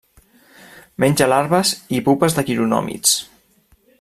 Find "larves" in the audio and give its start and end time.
1.33-1.75